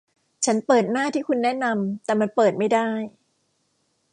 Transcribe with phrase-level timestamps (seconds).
[0.45, 2.89] ฉันเปิดหน้าที่คุณแนะนำ แต่มันเปิดไม่ได้